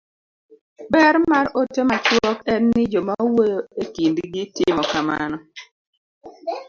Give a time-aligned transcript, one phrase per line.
[0.91, 5.37] ber mar ote machuok en ni joma wuoyo e kindgi timo kamano